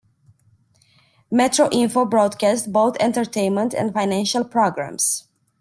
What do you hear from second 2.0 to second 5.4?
broadcast both entertainment and financial programs.